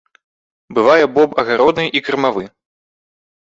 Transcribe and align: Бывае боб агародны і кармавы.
Бывае 0.77 1.03
боб 1.19 1.37
агародны 1.43 1.85
і 2.01 2.03
кармавы. 2.09 2.43